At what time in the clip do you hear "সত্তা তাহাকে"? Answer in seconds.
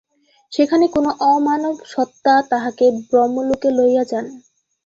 1.91-2.85